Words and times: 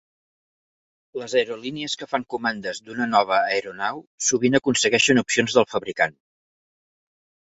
Les 1.21 1.33
aerolínies 1.41 1.95
que 2.03 2.07
fan 2.13 2.23
comandes 2.35 2.79
d'una 2.87 3.05
nova 3.11 3.37
aeronau 3.41 4.01
sovint 4.29 4.59
aconsegueixen 4.61 5.23
opcions 5.25 5.59
del 5.59 5.71
fabricant. 5.75 6.17